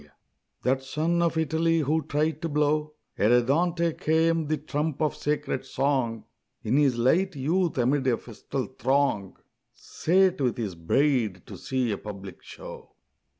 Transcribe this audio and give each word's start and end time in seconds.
_That 0.63 0.81
son 0.81 1.21
of 1.21 1.37
Italy 1.37 1.81
who 1.81 2.01
tried 2.01 2.41
to 2.41 2.49
blow, 2.49 2.95
Ere 3.19 3.39
Dante 3.43 3.93
came, 3.93 4.47
the 4.47 4.57
trump 4.57 4.99
of 4.99 5.15
sacred 5.15 5.63
song, 5.63 6.25
In 6.63 6.75
his 6.77 6.97
light 6.97 7.35
youth 7.35 7.77
amid 7.77 8.07
a 8.07 8.17
festal 8.17 8.65
throng 8.65 9.37
Sate 9.75 10.41
with 10.41 10.57
his 10.57 10.73
bride 10.73 11.45
to 11.45 11.55
see 11.55 11.91
a 11.91 11.99
public 11.99 12.41
show. 12.41 12.95